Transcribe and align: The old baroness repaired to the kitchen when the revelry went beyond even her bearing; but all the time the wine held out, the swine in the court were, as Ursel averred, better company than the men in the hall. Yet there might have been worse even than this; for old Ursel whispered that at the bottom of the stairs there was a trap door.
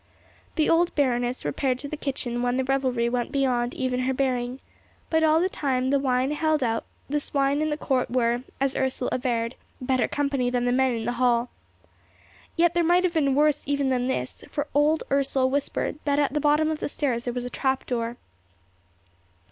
The 0.55 0.67
old 0.67 0.95
baroness 0.95 1.45
repaired 1.45 1.77
to 1.77 1.87
the 1.87 1.95
kitchen 1.95 2.41
when 2.41 2.57
the 2.57 2.63
revelry 2.63 3.07
went 3.07 3.31
beyond 3.31 3.75
even 3.75 3.99
her 3.99 4.15
bearing; 4.15 4.59
but 5.11 5.21
all 5.21 5.39
the 5.39 5.47
time 5.47 5.91
the 5.91 5.99
wine 5.99 6.31
held 6.31 6.63
out, 6.63 6.85
the 7.07 7.19
swine 7.19 7.61
in 7.61 7.69
the 7.69 7.77
court 7.77 8.09
were, 8.09 8.41
as 8.59 8.75
Ursel 8.75 9.09
averred, 9.09 9.53
better 9.79 10.07
company 10.07 10.49
than 10.49 10.65
the 10.65 10.71
men 10.71 10.95
in 10.95 11.05
the 11.05 11.11
hall. 11.21 11.51
Yet 12.55 12.73
there 12.73 12.83
might 12.83 13.03
have 13.03 13.13
been 13.13 13.35
worse 13.35 13.61
even 13.67 13.89
than 13.89 14.07
this; 14.07 14.43
for 14.49 14.65
old 14.73 15.03
Ursel 15.11 15.51
whispered 15.51 15.99
that 16.05 16.17
at 16.17 16.33
the 16.33 16.41
bottom 16.41 16.71
of 16.71 16.79
the 16.79 16.89
stairs 16.89 17.25
there 17.25 17.31
was 17.33 17.45
a 17.45 17.49
trap 17.51 17.85
door. 17.85 18.17